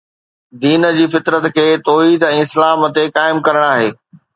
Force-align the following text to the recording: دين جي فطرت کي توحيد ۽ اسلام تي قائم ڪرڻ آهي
دين 0.63 0.83
جي 0.95 1.05
فطرت 1.13 1.45
کي 1.59 1.67
توحيد 1.91 2.29
۽ 2.33 2.43
اسلام 2.49 2.91
تي 2.99 3.09
قائم 3.21 3.49
ڪرڻ 3.49 3.73
آهي 3.73 3.97